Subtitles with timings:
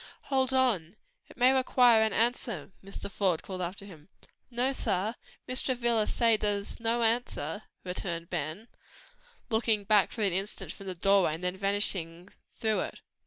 [0.33, 0.95] "Hold on!
[1.29, 3.07] It may require an answer," Mr.
[3.07, 4.09] Faude called after him.
[4.49, 5.13] "No, sah;
[5.47, 5.65] Mrs.
[5.65, 8.67] Travilla say dere's no answer," returned Ben,
[9.51, 13.01] looking back for an instant from the doorway, then vanishing through it.